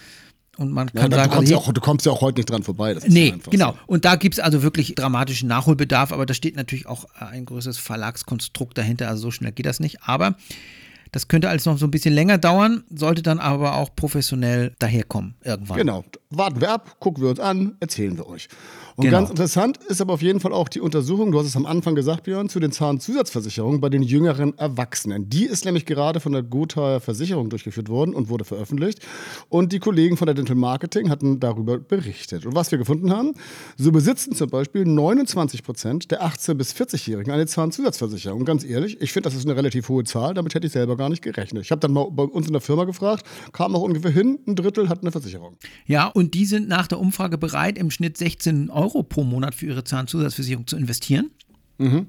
Und 0.60 0.74
man 0.74 0.92
kann 0.92 1.10
ja, 1.10 1.18
sagen, 1.18 1.30
du, 1.30 1.36
kommst 1.36 1.40
also 1.40 1.52
ja 1.54 1.58
auch, 1.58 1.74
du 1.74 1.82
kommst 1.82 2.06
ja 2.06 2.12
auch 2.12 2.22
heute 2.22 2.40
nicht 2.40 2.50
dran 2.50 2.64
vorbei. 2.64 2.98
nee, 3.08 3.34
genau. 3.50 3.72
So. 3.72 3.78
Und 3.88 4.04
da 4.04 4.18
gibt 4.18 4.36
es 4.36 4.40
also 4.42 4.62
wirklich 4.62 4.94
dramatischen 4.94 5.48
Nachholbedarf, 5.48 6.12
aber 6.12 6.26
da 6.26 6.34
steht 6.34 6.58
natürlich 6.58 6.86
auch 6.86 7.06
ein 7.18 7.46
größeres 7.46 7.78
Verlagskonstrukt 7.78 8.78
dahinter, 8.78 9.08
also 9.08 9.22
so 9.22 9.32
schnell 9.32 9.54
geht 9.54 9.66
das 9.66 9.80
nicht. 9.80 10.04
Aber 10.04 10.36
das 11.14 11.30
könnte 11.30 11.48
alles 11.50 11.66
noch 11.66 11.78
so 11.78 11.88
ein 11.88 11.92
bisschen 11.92 12.14
länger 12.14 12.38
dauern, 12.38 12.84
sollte 12.94 13.24
dann 13.24 13.40
aber 13.40 13.76
auch 13.76 13.96
professionell 13.96 14.76
daherkommen 14.80 15.36
irgendwann. 15.44 15.78
Genau. 15.78 16.04
Warten 16.32 16.62
wir 16.62 16.72
ab, 16.72 16.98
gucken 17.00 17.24
wir 17.24 17.30
uns 17.32 17.40
an, 17.40 17.76
erzählen 17.80 18.16
wir 18.16 18.28
euch. 18.28 18.50
Und 18.96 19.06
genau. 19.06 19.18
ganz 19.18 19.32
interessant 19.32 19.78
ist 19.88 20.00
aber 20.00 20.14
auf 20.14 20.22
jeden 20.22 20.42
Fall 20.42 20.54
auch 20.54 20.70
die 20.70 20.80
Untersuchung, 20.80 21.32
du 21.32 21.40
hast 21.40 21.48
es 21.48 21.56
am 21.56 21.66
Anfang 21.66 21.96
gesagt, 21.96 22.26
Björn, 22.26 22.50
zu 22.50 22.60
den 22.60 22.72
Zahnzusatzversicherungen 22.72 23.82
bei 23.82 23.90
den 23.90 24.04
jüngeren 24.04 24.56
Erwachsenen. 24.58 25.28
Die 25.28 25.46
ist 25.46 25.66
nämlich 25.66 25.88
gerade 25.88 26.20
von 26.20 26.34
der 26.34 26.44
Gotha 26.44 27.00
Versicherung 27.00 27.50
durchgeführt 27.50 27.90
worden 27.90 28.14
und 28.14 28.30
wurde 28.30 28.44
veröffentlicht. 28.44 29.00
Und 29.48 29.72
die 29.72 29.80
Kollegen 29.80 30.18
von 30.18 30.28
der 30.28 30.36
Dental 30.36 30.58
Marketing 30.58 31.10
hatten 31.10 31.40
darüber 31.40 31.80
berichtet. 31.80 32.46
Und 32.46 32.54
was 32.54 32.70
wir 32.70 32.78
gefunden 32.78 33.10
haben, 33.12 33.34
so 33.78 33.92
besitzen 33.92 34.36
zum 34.36 34.50
Beispiel 34.50 34.86
29 34.86 35.64
Prozent 35.64 36.12
der 36.12 36.22
18- 36.22 36.56
bis 36.56 36.74
40-Jährigen 36.76 37.32
eine 37.32 37.48
Zahnzusatzversicherung. 37.48 38.42
Und 38.42 38.46
ganz 38.46 38.64
ehrlich, 38.64 39.02
ich 39.02 39.14
finde, 39.14 39.30
das 39.30 39.36
ist 39.36 39.46
eine 39.46 39.56
relativ 39.56 39.90
hohe 39.90 40.04
Zahl. 40.04 40.36
Damit 40.36 40.54
hätte 40.54 40.68
ich 40.68 40.74
selber 40.74 40.96
gar 40.96 41.10
nicht 41.10 41.24
gerechnet. 41.24 41.64
Ich 41.64 41.72
habe 41.72 41.80
dann 41.80 41.94
mal 41.94 42.08
bei 42.12 42.24
uns 42.24 42.46
in 42.46 42.54
der 42.54 42.62
Firma 42.62 42.84
gefragt, 42.84 43.26
kam 43.52 43.76
auch 43.76 43.82
ungefähr 43.82 44.12
hin, 44.12 44.40
ein 44.46 44.56
Drittel 44.56 44.90
hat 44.90 45.02
eine 45.02 45.12
Versicherung. 45.12 45.56
Ja, 45.86 46.12
und 46.20 46.34
die 46.34 46.46
sind 46.46 46.68
nach 46.68 46.88
der 46.88 47.00
Umfrage 47.00 47.38
bereit, 47.38 47.78
im 47.78 47.90
Schnitt 47.90 48.18
16 48.18 48.70
Euro 48.70 49.04
pro 49.04 49.24
Monat 49.24 49.56
für 49.56 49.68
ihre 49.68 49.86
Zahnzusatzversicherung 49.86 50.68
zu 50.68 50.76
investieren. 50.76 51.32
Mhm. 51.78 52.08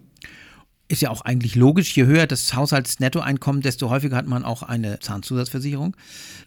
Ist 0.90 1.02
ja 1.02 1.10
auch 1.10 1.20
eigentlich 1.20 1.54
logisch. 1.54 1.96
Je 1.96 2.04
höher 2.04 2.26
das 2.26 2.52
Haushaltsnettoeinkommen, 2.52 3.62
desto 3.62 3.90
häufiger 3.90 4.16
hat 4.16 4.26
man 4.26 4.44
auch 4.44 4.64
eine 4.64 4.98
Zahnzusatzversicherung. 4.98 5.96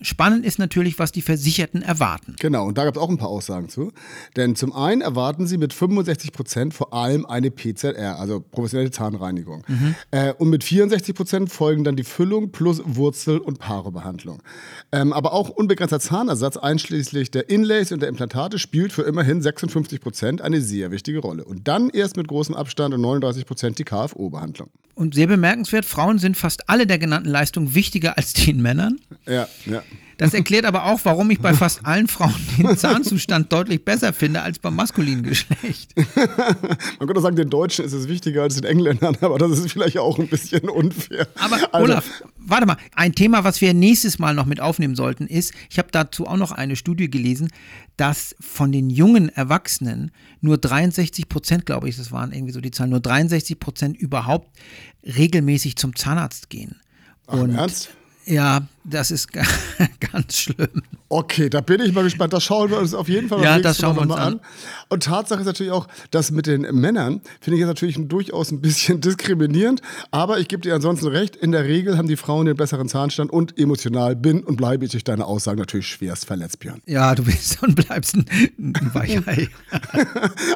Spannend 0.02 0.46
ist 0.46 0.60
natürlich, 0.60 1.00
was 1.00 1.14
die 1.14 1.22
Versicherten 1.22 1.82
erwarten. 1.82 2.36
Genau, 2.42 2.68
und 2.68 2.78
da 2.78 2.84
gab 2.84 2.98
es 2.98 3.02
auch 3.02 3.08
ein 3.08 3.18
paar 3.18 3.30
Aussagen 3.30 3.70
zu. 3.70 3.94
Denn 4.36 4.58
zum 4.58 4.74
einen 4.74 5.00
erwarten 5.00 5.48
sie 5.48 5.58
mit 5.58 5.72
65 5.72 6.34
Prozent 6.34 6.74
vor 6.74 6.94
allem 6.94 7.26
eine 7.26 7.52
PZR, 7.52 8.20
also 8.20 8.42
professionelle 8.42 8.92
Zahnreinigung. 8.92 9.64
Mhm. 9.66 9.96
Äh, 10.12 10.34
und 10.34 10.50
mit 10.50 10.66
64 10.66 11.16
Prozent 11.16 11.50
folgen 11.50 11.86
dann 11.86 11.96
die 11.96 12.04
Füllung 12.04 12.52
plus 12.52 12.82
Wurzel- 12.84 13.38
und 13.38 13.60
Paarebehandlung. 13.60 14.44
Ähm, 14.92 15.14
aber 15.14 15.32
auch 15.32 15.48
unbegrenzter 15.48 16.02
Zahnersatz 16.02 16.58
einschließlich 16.58 17.32
der 17.32 17.50
Inlays 17.50 17.94
und 17.94 18.02
der 18.02 18.10
Implantate 18.10 18.60
spielt 18.60 18.92
für 18.92 19.04
immerhin 19.04 19.42
56 19.42 20.02
Prozent 20.02 20.42
eine 20.42 20.60
sehr 20.60 20.92
wichtige 20.92 21.20
Rolle. 21.20 21.46
Und 21.46 21.70
dann 21.70 21.90
erst 21.90 22.18
mit 22.18 22.28
großem 22.28 22.56
Abstand 22.56 22.94
und 22.94 23.00
39 23.00 23.46
Prozent 23.46 23.80
die 23.80 23.86
KFO. 23.86 24.33
Behandlung. 24.34 24.70
Und 24.96 25.16
sehr 25.16 25.28
bemerkenswert, 25.28 25.86
Frauen 25.86 26.20
sind 26.20 26.38
fast 26.38 26.70
alle 26.70 26.86
der 26.86 27.00
genannten 27.00 27.30
Leistungen 27.30 27.74
wichtiger 27.74 28.18
als 28.18 28.34
den 28.34 28.62
Männern. 28.62 29.00
Ja, 29.26 29.48
ja. 29.66 29.82
Das 30.18 30.34
erklärt 30.34 30.66
aber 30.66 30.86
auch, 30.86 31.00
warum 31.04 31.30
ich 31.32 31.40
bei 31.40 31.54
fast 31.54 31.86
allen 31.86 32.08
Frauen 32.08 32.34
den 32.58 32.78
Zahnzustand 32.78 33.52
deutlich 33.52 33.84
besser 33.84 34.14
finde 34.14 34.42
als 34.42 34.60
beim 34.60 34.76
maskulinen 34.76 35.24
Geschlecht. 35.24 35.94
Man 35.96 37.08
könnte 37.08 37.22
sagen, 37.22 37.36
den 37.36 37.50
Deutschen 37.50 37.86
ist 37.86 37.94
es 37.94 38.08
wichtiger 38.08 38.44
als 38.44 38.56
den 38.56 38.66
Engländern, 38.66 39.18
aber 39.22 39.38
das 39.38 39.52
ist 39.52 39.72
vielleicht 39.72 39.98
auch 39.98 40.20
ein 40.20 40.28
bisschen 40.28 40.70
unfair. 40.70 41.28
Aber 41.36 41.56
also, 41.74 41.92
Olaf, 41.92 42.24
warte 42.38 42.66
mal, 42.66 42.78
ein 42.96 43.14
Thema, 43.16 43.44
was 43.44 43.60
wir 43.62 43.74
nächstes 43.74 44.20
Mal 44.20 44.36
noch 44.36 44.46
mit 44.46 44.60
aufnehmen 44.60 44.96
sollten, 44.96 45.28
ist, 45.28 45.54
ich 45.70 45.80
habe 45.80 45.90
dazu 45.92 46.28
auch 46.28 46.38
noch 46.38 46.52
eine 46.52 46.76
Studie 46.76 47.10
gelesen, 47.10 47.50
dass 47.98 48.36
von 48.40 48.72
den 48.72 48.90
jungen 48.90 49.30
Erwachsenen 49.30 50.12
nur 50.42 50.58
63 50.58 51.30
Prozent, 51.30 51.66
glaube 51.66 51.90
ich, 51.90 51.98
das 51.98 52.12
waren 52.12 52.32
irgendwie 52.32 52.54
so 52.54 52.62
die 52.62 52.72
Zahlen, 52.72 52.90
nur 52.92 53.00
63 53.00 53.60
Prozent 53.60 53.98
überhaupt 53.98 54.58
regelmäßig 55.04 55.76
zum 55.76 55.96
Zahnarzt 55.96 56.50
gehen. 56.50 56.80
Ach, 57.28 57.34
Und 57.34 57.56
Ernst? 57.56 57.90
Ja, 58.26 58.68
das 58.84 59.12
ist 59.12 59.30
ganz 60.12 60.38
schlimm. 60.38 60.82
Okay, 61.10 61.50
da 61.50 61.62
bin 61.62 61.80
ich 61.80 61.94
mal 61.94 62.04
gespannt. 62.04 62.34
Das 62.34 62.44
schauen 62.44 62.72
wir 62.72 62.80
uns 62.80 62.94
auf 62.94 63.08
jeden 63.08 63.30
Fall 63.30 63.44
ja, 63.44 63.60
das 63.60 63.78
schauen 63.78 63.96
wir 63.96 64.02
uns 64.02 64.12
an. 64.14 64.34
an. 64.34 64.40
Und 64.90 65.04
Tatsache 65.04 65.42
ist 65.42 65.46
natürlich 65.46 65.72
auch, 65.72 65.88
dass 66.12 66.32
mit 66.32 66.48
den 66.48 66.62
Männern 66.62 67.22
finde 67.40 67.56
ich 67.56 67.60
jetzt 67.60 67.68
natürlich 67.68 67.98
durchaus 68.08 68.52
ein 68.52 68.62
bisschen 68.62 69.00
diskriminierend. 69.02 69.82
Aber 70.12 70.40
ich 70.40 70.48
gebe 70.48 70.62
dir 70.62 70.74
ansonsten 70.74 71.08
recht. 71.08 71.36
In 71.36 71.52
der 71.52 71.66
Regel 71.66 71.98
haben 71.98 72.08
die 72.08 72.18
Frauen 72.18 72.48
den 72.48 72.58
besseren 72.58 72.90
Zahnstand 72.90 73.32
und 73.32 73.58
emotional 73.60 74.16
bin 74.16 74.44
und 74.44 74.58
bleibe 74.58 74.86
ich 74.86 74.92
durch 74.92 75.04
deine 75.04 75.26
Aussagen 75.26 75.60
natürlich 75.60 75.88
schwerst 75.88 76.26
verletzt, 76.26 76.60
Björn. 76.60 76.82
Ja, 76.88 77.14
du 77.14 77.24
bist 77.24 77.62
und 77.64 77.76
bleibst 77.76 78.16
ein, 78.16 78.26
ein 78.58 78.90
Weichei. 78.94 79.50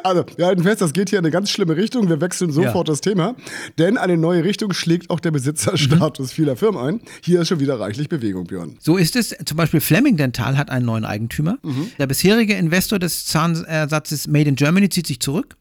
also, 0.02 0.24
wir 0.36 0.46
halten 0.46 0.64
fest, 0.64 0.80
das 0.80 0.92
geht 0.92 1.10
hier 1.10 1.20
in 1.20 1.24
eine 1.24 1.32
ganz 1.32 1.50
schlimme 1.50 1.76
Richtung. 1.76 2.08
Wir 2.08 2.20
wechseln 2.20 2.50
sofort 2.50 2.88
ja. 2.88 2.92
das 2.92 3.00
Thema. 3.00 3.36
Denn 3.78 3.96
eine 3.96 4.16
neue 4.16 4.44
Richtung 4.44 4.72
schlägt 4.72 5.08
auch 5.10 5.20
der 5.20 5.30
Besitzerstatus 5.30 6.30
mhm. 6.30 6.34
vieler 6.34 6.56
Firmen 6.56 6.80
ein. 6.80 7.00
Hier 7.22 7.40
ist 7.42 7.48
schon 7.48 7.60
wieder 7.60 7.78
reichlich 7.78 8.08
Bewegung, 8.20 8.46
Björn. 8.46 8.76
So 8.80 8.96
ist 8.96 9.16
es. 9.16 9.34
Zum 9.44 9.56
Beispiel 9.56 9.80
Fleming 9.80 10.16
Dental 10.16 10.56
hat 10.56 10.70
einen 10.70 10.86
neuen 10.86 11.04
Eigentümer. 11.04 11.58
Mhm. 11.62 11.90
Der 11.98 12.06
bisherige 12.06 12.54
Investor 12.54 12.98
des 12.98 13.26
Zahnersatzes 13.26 14.26
Made 14.26 14.48
in 14.48 14.54
Germany 14.54 14.88
zieht 14.88 15.06
sich 15.06 15.20
zurück. 15.20 15.56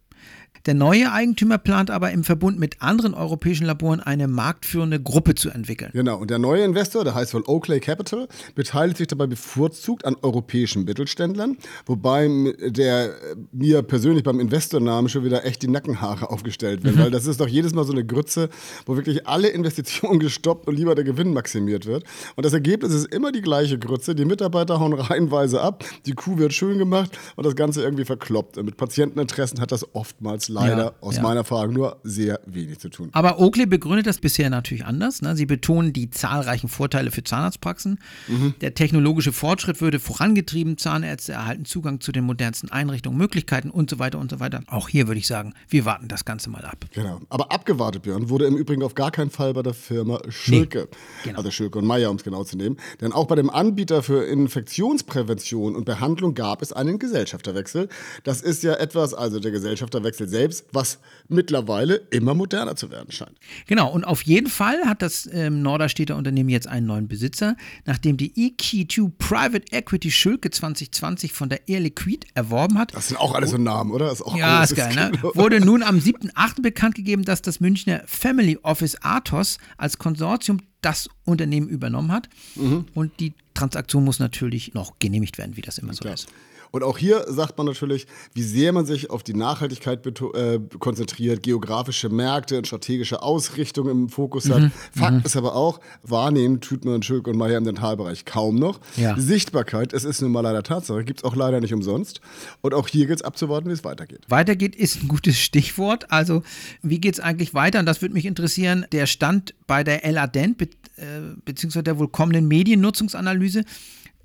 Der 0.67 0.73
neue 0.73 1.13
Eigentümer 1.13 1.57
plant 1.57 1.89
aber 1.89 2.11
im 2.11 2.25
Verbund 2.25 2.59
mit 2.59 2.81
anderen 2.81 3.13
europäischen 3.13 3.65
Laboren 3.65 4.01
eine 4.01 4.27
marktführende 4.27 5.01
Gruppe 5.01 5.33
zu 5.33 5.49
entwickeln. 5.49 5.91
Genau, 5.93 6.17
und 6.17 6.29
der 6.29 6.39
neue 6.39 6.65
Investor, 6.65 7.05
der 7.05 7.15
heißt 7.15 7.33
wohl 7.33 7.43
Oakley 7.47 7.79
Capital, 7.79 8.27
beteiligt 8.53 8.97
sich 8.97 9.07
dabei 9.07 9.27
bevorzugt 9.27 10.03
an 10.03 10.17
europäischen 10.21 10.83
Mittelständlern, 10.83 11.57
wobei 11.85 12.27
der 12.67 13.15
mir 13.53 13.81
persönlich 13.81 14.25
beim 14.25 14.41
Investornamen 14.41 15.07
schon 15.07 15.23
wieder 15.23 15.45
echt 15.45 15.61
die 15.61 15.69
Nackenhaare 15.69 16.29
aufgestellt 16.29 16.83
werden, 16.83 16.97
mhm. 16.97 16.99
weil 17.03 17.11
das 17.11 17.27
ist 17.27 17.39
doch 17.39 17.47
jedes 17.47 17.73
Mal 17.73 17.85
so 17.85 17.93
eine 17.93 18.05
Grütze, 18.05 18.49
wo 18.85 18.97
wirklich 18.97 19.25
alle 19.25 19.47
Investitionen 19.47 20.19
gestoppt 20.27 20.67
und 20.67 20.75
lieber 20.75 20.95
der 20.95 21.05
Gewinn 21.05 21.33
maximiert 21.33 21.85
wird. 21.85 22.03
Und 22.35 22.45
das 22.45 22.51
Ergebnis 22.51 22.93
ist 22.93 23.13
immer 23.13 23.31
die 23.31 23.41
gleiche 23.41 23.79
Grütze. 23.79 24.15
Die 24.15 24.25
Mitarbeiter 24.25 24.81
hauen 24.81 24.91
reihenweise 24.91 25.61
ab, 25.61 25.85
die 26.05 26.11
Kuh 26.11 26.37
wird 26.37 26.51
schön 26.51 26.77
gemacht 26.77 27.17
und 27.37 27.45
das 27.45 27.55
Ganze 27.55 27.83
irgendwie 27.83 28.03
verkloppt. 28.03 28.61
Mit 28.61 28.75
Patienteninteressen 28.75 29.61
hat 29.61 29.71
das 29.71 29.95
oftmals 29.95 30.49
leider 30.59 30.83
ja, 30.85 30.93
aus 31.01 31.17
ja. 31.17 31.21
meiner 31.21 31.37
Erfahrung 31.37 31.73
nur 31.73 31.99
sehr 32.03 32.39
wenig 32.45 32.79
zu 32.79 32.89
tun. 32.89 33.09
Aber 33.13 33.39
Oakley 33.39 33.65
begründet 33.65 34.07
das 34.07 34.19
bisher 34.19 34.49
natürlich 34.49 34.85
anders. 34.85 35.21
Ne? 35.21 35.35
Sie 35.35 35.45
betonen 35.45 35.93
die 35.93 36.09
zahlreichen 36.09 36.67
Vorteile 36.67 37.11
für 37.11 37.23
Zahnarztpraxen. 37.23 37.99
Mhm. 38.27 38.55
Der 38.61 38.73
technologische 38.73 39.31
Fortschritt 39.31 39.81
würde 39.81 39.99
vorangetrieben. 39.99 40.77
Zahnärzte 40.77 41.33
erhalten 41.33 41.65
Zugang 41.65 42.01
zu 42.01 42.11
den 42.11 42.23
modernsten 42.23 42.71
Einrichtungen, 42.71 43.17
Möglichkeiten 43.17 43.69
und 43.69 43.89
so 43.89 43.99
weiter 43.99 44.19
und 44.19 44.31
so 44.31 44.39
weiter. 44.39 44.61
Auch 44.67 44.89
hier 44.89 45.07
würde 45.07 45.19
ich 45.19 45.27
sagen, 45.27 45.53
wir 45.69 45.85
warten 45.85 46.07
das 46.07 46.25
Ganze 46.25 46.49
mal 46.49 46.65
ab. 46.65 46.85
Genau. 46.93 47.19
Aber 47.29 47.51
abgewartet, 47.51 48.03
Björn, 48.03 48.29
wurde 48.29 48.45
im 48.45 48.55
Übrigen 48.55 48.83
auf 48.83 48.95
gar 48.95 49.11
keinen 49.11 49.29
Fall 49.29 49.53
bei 49.53 49.63
der 49.63 49.73
Firma 49.73 50.19
Schülke. 50.29 50.87
Nee, 50.89 50.97
genau. 51.25 51.37
Also 51.37 51.51
Schülke 51.51 51.79
und 51.79 51.85
Meier, 51.85 52.09
um 52.09 52.17
es 52.17 52.23
genau 52.23 52.43
zu 52.43 52.57
nehmen. 52.57 52.77
Denn 53.01 53.11
auch 53.11 53.27
bei 53.27 53.35
dem 53.35 53.49
Anbieter 53.49 54.03
für 54.03 54.23
Infektionsprävention 54.25 55.75
und 55.75 55.85
Behandlung 55.85 56.33
gab 56.33 56.61
es 56.61 56.73
einen 56.73 56.99
Gesellschafterwechsel. 56.99 57.89
Das 58.23 58.41
ist 58.41 58.63
ja 58.63 58.73
etwas, 58.73 59.13
also 59.13 59.39
der 59.39 59.51
Gesellschafterwechsel 59.51 60.27
selbst 60.27 60.46
selbst, 60.47 60.65
was 60.71 60.99
mittlerweile 61.29 61.95
immer 62.11 62.33
moderner 62.33 62.75
zu 62.75 62.89
werden 62.89 63.11
scheint. 63.11 63.37
Genau, 63.65 63.91
und 63.91 64.05
auf 64.05 64.21
jeden 64.21 64.47
Fall 64.47 64.85
hat 64.85 65.01
das 65.01 65.27
ähm, 65.31 65.61
Norderstädter 65.61 66.15
Unternehmen 66.15 66.49
jetzt 66.49 66.67
einen 66.67 66.87
neuen 66.87 67.07
Besitzer, 67.07 67.57
nachdem 67.85 68.15
die 68.15 68.33
EQ2 68.33 69.11
Private 69.17 69.65
Equity 69.71 70.09
Schülke 70.09 70.49
2020 70.49 71.33
von 71.33 71.49
der 71.49 71.67
Air 71.67 71.81
Liquid 71.81 72.25
erworben 72.33 72.77
hat. 72.77 72.95
Das 72.95 73.09
sind 73.09 73.17
auch 73.17 73.33
alles 73.35 73.51
so 73.51 73.57
Namen, 73.57 73.91
oder? 73.91 74.11
ist 74.11 74.21
auch 74.21 74.37
ja, 74.37 74.63
ist 74.63 74.75
geil, 74.75 74.95
ne? 74.95 75.11
Wurde 75.33 75.59
nun 75.59 75.83
am 75.83 75.97
7.8. 75.97 76.61
bekannt 76.61 76.95
gegeben, 76.95 77.25
dass 77.25 77.41
das 77.41 77.59
Münchner 77.59 78.03
Family 78.05 78.57
Office 78.61 78.95
Athos 79.01 79.57
als 79.77 79.97
Konsortium 79.97 80.61
das 80.81 81.09
Unternehmen 81.25 81.67
übernommen 81.67 82.11
hat. 82.11 82.29
Mhm. 82.55 82.85
Und 82.93 83.19
die 83.19 83.33
Transaktion 83.53 84.05
muss 84.05 84.19
natürlich 84.19 84.73
noch 84.73 84.99
genehmigt 84.99 85.37
werden, 85.37 85.57
wie 85.57 85.61
das 85.61 85.77
immer 85.79 85.93
so 85.93 86.01
Klar. 86.01 86.13
ist. 86.13 86.27
Und 86.71 86.83
auch 86.83 86.97
hier 86.97 87.25
sagt 87.27 87.57
man 87.57 87.67
natürlich, 87.67 88.07
wie 88.33 88.43
sehr 88.43 88.73
man 88.73 88.85
sich 88.85 89.09
auf 89.09 89.23
die 89.23 89.33
Nachhaltigkeit 89.33 90.05
äh, 90.05 90.59
konzentriert, 90.79 91.43
geografische 91.43 92.09
Märkte 92.09 92.57
und 92.57 92.67
strategische 92.67 93.21
Ausrichtung 93.21 93.89
im 93.89 94.09
Fokus 94.09 94.49
hat. 94.49 94.61
Mhm. 94.61 94.71
Fakt 94.91 95.13
mhm. 95.13 95.21
ist 95.23 95.35
aber 95.35 95.55
auch, 95.55 95.79
wahrnehmen 96.03 96.61
tut 96.61 96.85
man 96.85 97.01
Schülk 97.03 97.27
und 97.27 97.37
Meier 97.37 97.57
im 97.57 97.63
Dentalbereich 97.63 98.25
kaum 98.25 98.55
noch. 98.55 98.79
Ja. 98.95 99.17
Sichtbarkeit, 99.17 99.93
es 99.93 100.03
ist 100.03 100.21
nun 100.21 100.31
mal 100.31 100.41
leider 100.41 100.63
Tatsache, 100.63 101.03
gibt 101.03 101.19
es 101.19 101.23
auch 101.23 101.35
leider 101.35 101.59
nicht 101.59 101.73
umsonst. 101.73 102.21
Und 102.61 102.73
auch 102.73 102.87
hier 102.87 103.07
gilt 103.07 103.19
es 103.19 103.25
abzuwarten, 103.25 103.69
wie 103.69 103.73
es 103.73 103.83
weitergeht. 103.83 104.21
Weitergeht 104.27 104.75
ist 104.75 105.03
ein 105.03 105.07
gutes 105.07 105.39
Stichwort. 105.39 106.11
Also, 106.11 106.43
wie 106.81 106.99
geht 106.99 107.15
es 107.15 107.19
eigentlich 107.19 107.53
weiter? 107.53 107.79
Und 107.79 107.85
das 107.85 108.01
würde 108.01 108.13
mich 108.13 108.25
interessieren. 108.25 108.85
Der 108.91 109.05
Stand 109.05 109.53
bei 109.67 109.83
der 109.83 110.09
LADENT, 110.09 110.57
be 110.57 110.65
äh, 110.97 111.35
beziehungsweise 111.45 111.83
der 111.83 111.99
wohl 111.99 112.07
kommenden 112.07 112.47
Mediennutzungsanalyse, 112.47 113.63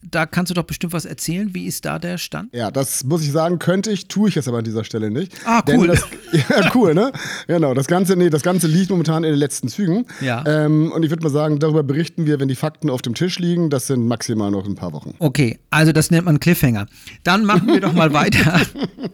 da 0.03 0.27
kannst 0.27 0.51
du 0.51 0.55
doch 0.55 0.65
bestimmt 0.65 0.93
was 0.93 1.05
erzählen. 1.05 1.55
Wie 1.55 1.67
ist 1.67 1.85
da 1.85 1.99
der 1.99 2.19
Stand? 2.19 2.53
Ja, 2.55 2.71
das 2.71 3.05
muss 3.05 3.23
ich 3.23 3.33
sagen, 3.33 3.59
könnte 3.59 3.91
ich, 3.91 4.09
tue 4.09 4.29
ich 4.29 4.35
jetzt 4.35 4.49
aber 4.49 4.59
an 4.59 4.65
dieser 4.65 4.85
Stelle 4.85 5.11
nicht. 5.11 5.33
Ah, 5.45 5.63
cool. 5.69 5.87
Das, 5.87 6.05
ja, 6.33 6.71
cool, 6.75 6.95
ne? 6.95 7.13
Genau, 7.47 7.75
das 7.75 7.87
Ganze, 7.87 8.17
nee, 8.17 8.31
das 8.31 8.43
Ganze 8.43 8.67
liegt 8.67 8.91
momentan 8.91 9.25
in 9.25 9.31
den 9.31 9.39
letzten 9.39 9.69
Zügen. 9.69 10.07
Ja. 10.21 10.45
Ähm, 10.47 10.93
und 10.93 11.05
ich 11.05 11.11
würde 11.11 11.23
mal 11.23 11.31
sagen, 11.31 11.59
darüber 11.59 11.83
berichten 11.83 12.27
wir, 12.27 12.41
wenn 12.41 12.49
die 12.49 12.57
Fakten 12.57 12.91
auf 12.91 13.03
dem 13.03 13.15
Tisch 13.15 13.39
liegen. 13.39 13.71
Das 13.71 13.87
sind 13.87 14.07
maximal 14.07 14.51
noch 14.51 14.67
ein 14.67 14.75
paar 14.75 14.93
Wochen. 14.93 15.15
Okay, 15.19 15.59
also 15.71 15.93
das 15.93 16.11
nennt 16.11 16.25
man 16.25 16.41
Cliffhanger. 16.41 16.87
Dann 17.23 17.45
machen 17.45 17.69
wir 17.69 17.81
doch 17.81 17.93
mal 17.93 18.13
weiter. 18.13 18.61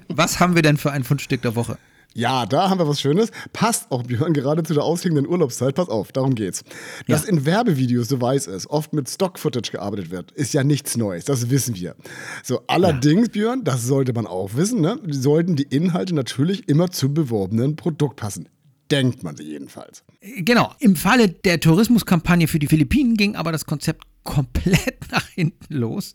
Was 0.09 0.41
haben 0.41 0.55
wir 0.55 0.63
denn 0.63 0.77
für 0.77 0.93
ein 0.93 1.05
Fundstück 1.05 1.43
der 1.43 1.55
Woche? 1.55 1.79
Ja, 2.15 2.47
da 2.47 2.69
haben 2.69 2.79
wir 2.79 2.89
was 2.89 3.01
Schönes. 3.01 3.31
Passt 3.53 3.91
auch, 3.91 4.03
Björn, 4.03 4.33
gerade 4.33 4.63
zu 4.63 4.75
der 4.75 4.83
ausliegenden 4.83 5.29
Urlaubszeit. 5.29 5.75
Pass 5.75 5.89
auf, 5.89 6.11
darum 6.11 6.35
geht's. 6.35 6.65
Dass 7.07 7.25
ja. 7.25 7.29
in 7.29 7.47
Werbevideos, 7.47 8.09
so 8.09 8.21
weiß 8.21 8.49
es, 8.49 8.69
oft 8.69 8.93
mit 8.93 9.09
Stock-Footage 9.09 9.71
gearbeitet 9.73 10.11
wird, 10.11 10.33
ist 10.33 10.53
ja 10.53 10.65
nichts 10.65 10.97
Neues. 10.97 11.27
Das 11.27 11.51
wissen 11.51 11.77
wir. 11.77 11.95
So, 12.43 12.61
allerdings, 12.67 13.29
ja. 13.29 13.33
Björn, 13.33 13.65
das 13.65 13.85
sollte 13.85 14.13
man 14.13 14.27
auch 14.27 14.55
wissen, 14.55 14.81
ne? 14.81 14.99
sollten 15.09 15.55
die 15.55 15.65
Inhalte 15.65 16.15
natürlich 16.15 16.69
immer 16.69 16.91
zum 16.91 17.15
beworbenen 17.15 17.77
Produkt 17.77 18.17
passen 18.17 18.49
denkt 18.91 19.23
man 19.23 19.37
jedenfalls. 19.37 20.03
Genau. 20.39 20.75
Im 20.79 20.97
Falle 20.97 21.29
der 21.29 21.61
Tourismuskampagne 21.61 22.49
für 22.49 22.59
die 22.59 22.69
Philippinen 22.69 23.17
ging 23.17 23.37
aber 23.37 23.53
das 23.53 23.67
Konzept 23.67 24.05
komplett 24.25 24.99
nach 25.11 25.27
hinten 25.29 25.75
los. 25.75 26.13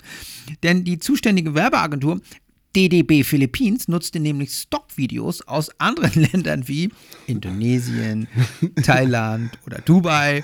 Denn 0.62 0.83
die 0.83 1.00
zuständige 1.00 1.55
Werbeagentur 1.55 2.21
DDB 2.75 3.23
Philippines 3.23 3.87
nutzte 3.87 4.19
nämlich 4.19 4.51
Stockvideos 4.51 5.47
aus 5.47 5.69
anderen 5.77 6.27
Ländern 6.31 6.67
wie 6.67 6.89
Indonesien, 7.27 8.27
Thailand 8.83 9.51
oder 9.65 9.79
Dubai. 9.85 10.43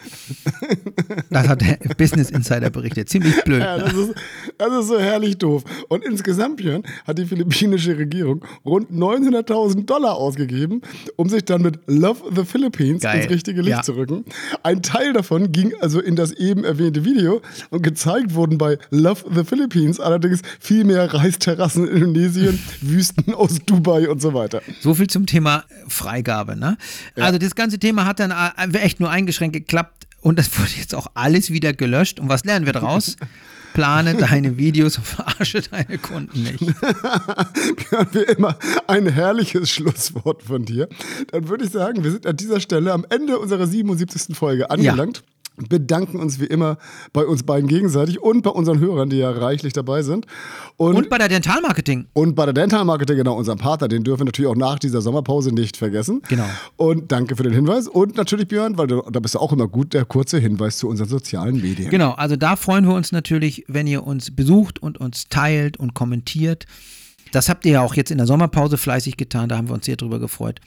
Das 1.29 1.47
hat 1.47 1.61
der 1.61 1.77
Business 1.97 2.29
Insider 2.29 2.69
berichtet. 2.69 3.09
Ziemlich 3.09 3.43
blöd. 3.43 3.61
Ja, 3.61 3.77
das, 3.79 3.93
ist, 3.93 4.13
das 4.57 4.73
ist 4.79 4.87
so 4.87 4.99
herrlich 4.99 5.37
doof. 5.37 5.63
Und 5.87 6.05
insgesamt, 6.05 6.57
Björn, 6.57 6.83
hat 7.05 7.17
die 7.17 7.25
philippinische 7.25 7.97
Regierung 7.97 8.45
rund 8.63 8.91
900.000 8.91 9.85
Dollar 9.85 10.15
ausgegeben, 10.15 10.81
um 11.15 11.29
sich 11.29 11.45
dann 11.45 11.61
mit 11.63 11.79
Love 11.87 12.21
the 12.35 12.45
Philippines 12.45 13.01
Geil. 13.01 13.21
ins 13.21 13.29
richtige 13.29 13.61
Licht 13.61 13.77
ja. 13.77 13.81
zu 13.81 13.93
rücken. 13.93 14.25
Ein 14.63 14.83
Teil 14.83 15.13
davon 15.13 15.51
ging 15.51 15.73
also 15.81 15.99
in 15.99 16.15
das 16.15 16.31
eben 16.31 16.63
erwähnte 16.63 17.05
Video 17.05 17.41
und 17.71 17.81
gezeigt 17.81 18.35
wurden 18.35 18.57
bei 18.57 18.77
Love 18.91 19.25
the 19.33 19.43
Philippines 19.43 19.99
allerdings 19.99 20.41
viel 20.59 20.83
mehr 20.83 21.11
Reisterrassen 21.13 21.87
in 21.87 21.95
Indonesien 21.95 22.18
Indonesien, 22.19 22.59
Wüsten 22.81 23.33
aus 23.33 23.59
Dubai 23.65 24.09
und 24.09 24.21
so 24.21 24.33
weiter. 24.33 24.61
So 24.81 24.93
viel 24.93 25.07
zum 25.07 25.25
Thema 25.25 25.63
Freigabe. 25.87 26.55
Ne? 26.55 26.77
Ja. 27.15 27.25
Also 27.25 27.39
das 27.39 27.55
ganze 27.55 27.79
Thema 27.79 28.05
hat 28.05 28.19
dann 28.19 28.31
äh, 28.31 28.77
echt 28.77 28.99
nur 28.99 29.09
eingeschränkt 29.09 29.53
geklappt 29.53 30.07
und 30.21 30.37
das 30.37 30.57
wurde 30.59 30.71
jetzt 30.77 30.95
auch 30.95 31.07
alles 31.13 31.51
wieder 31.51 31.73
gelöscht. 31.73 32.19
Und 32.19 32.29
was 32.29 32.45
lernen 32.45 32.65
wir 32.65 32.73
daraus? 32.73 33.15
Plane 33.73 34.15
deine 34.15 34.57
Videos 34.57 34.97
und 34.97 35.05
verarsche 35.05 35.61
deine 35.61 35.99
Kunden 35.99 36.41
nicht. 36.41 36.59
Wie 38.11 38.23
immer 38.33 38.57
ein 38.87 39.07
herrliches 39.07 39.69
Schlusswort 39.69 40.41
von 40.41 40.65
dir. 40.65 40.89
Dann 41.31 41.47
würde 41.49 41.65
ich 41.65 41.71
sagen, 41.71 42.03
wir 42.03 42.11
sind 42.11 42.25
an 42.25 42.35
dieser 42.35 42.61
Stelle 42.61 42.91
am 42.93 43.05
Ende 43.09 43.37
unserer 43.37 43.67
77. 43.67 44.35
Folge 44.35 44.71
angelangt. 44.71 45.17
Ja 45.17 45.38
bedanken 45.67 46.19
uns 46.19 46.39
wie 46.39 46.45
immer 46.45 46.77
bei 47.13 47.25
uns 47.25 47.43
beiden 47.43 47.67
gegenseitig 47.67 48.21
und 48.21 48.41
bei 48.41 48.49
unseren 48.51 48.79
Hörern, 48.79 49.09
die 49.09 49.17
ja 49.17 49.31
reichlich 49.31 49.73
dabei 49.73 50.03
sind. 50.03 50.25
Und, 50.77 50.95
und 50.95 51.09
bei 51.09 51.17
der 51.17 51.27
Dentalmarketing. 51.27 52.07
Und 52.13 52.35
bei 52.35 52.45
der 52.45 52.53
Dentalmarketing, 52.53 53.17
genau, 53.17 53.35
unserem 53.35 53.57
Partner, 53.57 53.87
den 53.87 54.03
dürfen 54.03 54.21
wir 54.21 54.25
natürlich 54.25 54.49
auch 54.49 54.55
nach 54.55 54.79
dieser 54.79 55.01
Sommerpause 55.01 55.53
nicht 55.53 55.77
vergessen. 55.77 56.21
Genau. 56.29 56.45
Und 56.77 57.11
danke 57.11 57.35
für 57.35 57.43
den 57.43 57.53
Hinweis. 57.53 57.87
Und 57.87 58.15
natürlich, 58.15 58.47
Björn, 58.47 58.77
weil 58.77 58.87
du, 58.87 59.01
da 59.11 59.19
bist 59.19 59.35
du 59.35 59.39
auch 59.39 59.51
immer 59.51 59.67
gut, 59.67 59.93
der 59.93 60.05
kurze 60.05 60.39
Hinweis 60.39 60.77
zu 60.77 60.87
unseren 60.87 61.09
sozialen 61.09 61.61
Medien. 61.61 61.89
Genau, 61.89 62.11
also 62.11 62.35
da 62.35 62.55
freuen 62.55 62.85
wir 62.85 62.93
uns 62.93 63.11
natürlich, 63.11 63.65
wenn 63.67 63.87
ihr 63.87 64.05
uns 64.05 64.35
besucht 64.35 64.81
und 64.81 64.99
uns 64.99 65.27
teilt 65.29 65.77
und 65.77 65.93
kommentiert. 65.93 66.65
Das 67.31 67.49
habt 67.49 67.65
ihr 67.65 67.73
ja 67.73 67.81
auch 67.81 67.93
jetzt 67.93 68.11
in 68.11 68.17
der 68.17 68.27
Sommerpause 68.27 68.77
fleißig 68.77 69.17
getan, 69.17 69.49
da 69.49 69.57
haben 69.57 69.67
wir 69.67 69.75
uns 69.75 69.85
sehr 69.85 69.97
drüber 69.97 70.19
gefreut. 70.19 70.59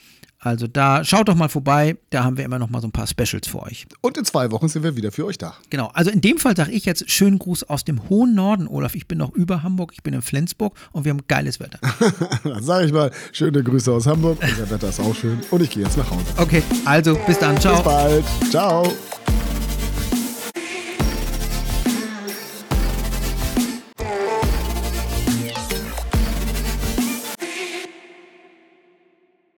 Also 0.43 0.67
da 0.67 1.05
schaut 1.05 1.29
doch 1.29 1.35
mal 1.35 1.47
vorbei, 1.47 1.97
da 2.09 2.25
haben 2.25 2.37
wir 2.37 2.43
immer 2.43 2.59
noch 2.59 2.69
mal 2.69 2.81
so 2.81 2.87
ein 2.87 2.91
paar 2.91 3.07
Specials 3.07 3.47
für 3.47 3.61
euch. 3.63 3.85
Und 4.01 4.17
in 4.17 4.25
zwei 4.25 4.51
Wochen 4.51 4.67
sind 4.67 4.83
wir 4.83 4.97
wieder 4.97 5.11
für 5.11 5.25
euch 5.25 5.37
da. 5.37 5.55
Genau, 5.69 5.89
also 5.93 6.11
in 6.11 6.19
dem 6.19 6.37
Fall 6.37 6.55
sage 6.55 6.71
ich 6.71 6.83
jetzt 6.83 7.09
schönen 7.09 7.39
Gruß 7.39 7.63
aus 7.63 7.85
dem 7.85 8.09
hohen 8.09 8.35
Norden, 8.35 8.67
Olaf. 8.67 8.93
Ich 8.95 9.07
bin 9.07 9.19
noch 9.19 9.33
über 9.33 9.63
Hamburg, 9.63 9.91
ich 9.93 10.03
bin 10.03 10.13
in 10.13 10.21
Flensburg 10.21 10.77
und 10.91 11.05
wir 11.05 11.11
haben 11.11 11.21
geiles 11.29 11.61
Wetter. 11.61 11.79
dann 12.43 12.61
sage 12.61 12.87
ich 12.87 12.91
mal, 12.91 13.11
schöne 13.31 13.63
Grüße 13.63 13.91
aus 13.91 14.05
Hamburg. 14.05 14.37
Unser 14.41 14.69
Wetter 14.69 14.89
ist 14.89 14.99
auch 14.99 15.15
schön 15.15 15.39
und 15.49 15.61
ich 15.61 15.69
gehe 15.69 15.83
jetzt 15.83 15.97
nach 15.97 16.11
Hause. 16.11 16.25
Okay, 16.37 16.61
also 16.83 17.17
bis 17.25 17.39
dann, 17.39 17.57
ciao. 17.59 17.75
Bis 17.75 17.83
bald, 17.83 18.25
ciao. 18.51 18.93